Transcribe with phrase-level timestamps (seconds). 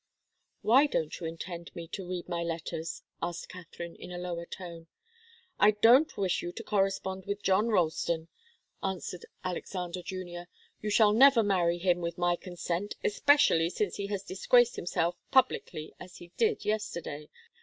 [0.63, 4.87] "Why don't you intend me to read my letters?" asked Katharine in a lower tone.
[5.59, 8.27] "I don't wish you to correspond with John Ralston,"
[8.81, 10.47] answered Alexander Junior.
[10.81, 15.93] "You shall never marry him with my consent, especially since he has disgraced himself publicly
[15.99, 17.29] as he did yesterday.